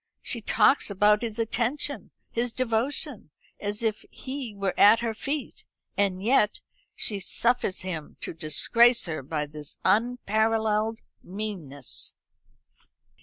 "She 0.23 0.41
talks 0.41 0.89
about 0.89 1.21
his 1.21 1.37
attention, 1.37 2.09
his 2.31 2.51
devotion, 2.51 3.29
as 3.59 3.83
if 3.83 4.03
he 4.09 4.55
were 4.55 4.73
at 4.75 5.01
her 5.01 5.13
feet; 5.13 5.63
and 5.95 6.23
yet 6.23 6.59
she 6.95 7.19
suffers 7.19 7.81
him 7.81 8.17
to 8.21 8.33
disgrace 8.33 9.05
her 9.05 9.21
by 9.21 9.45
this 9.45 9.77
unparalleled 9.85 11.01
meanness!" 11.21 12.15